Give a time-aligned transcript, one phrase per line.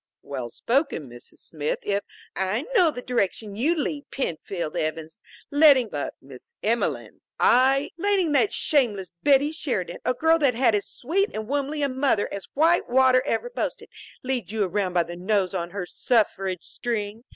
[0.23, 1.41] "Well spoken, Mrs.
[1.41, 2.01] Smith, if"
[2.55, 5.19] "I know the direction you lean, Penfield Evans,
[5.51, 10.87] letting" "But, Miss Emelene, I" "Letting that shameless Betty Sheridan, a girl that had as
[10.87, 13.89] sweet and womanly a mother as Whitewater ever boasted,
[14.23, 17.23] lead you around by the nose on her suffrage string.